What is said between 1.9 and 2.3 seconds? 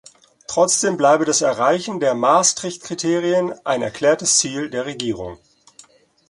der